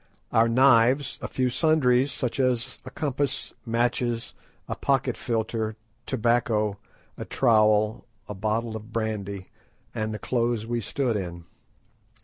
[0.31, 4.33] Our knives, a few sundries, such as a compass, matches,
[4.67, 5.75] a pocket filter,
[6.07, 6.79] tobacco,
[7.19, 9.49] a trowel, a bottle of brandy,
[9.93, 11.45] and the clothes we stood in.